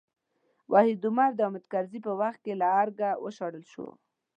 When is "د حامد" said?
1.35-1.63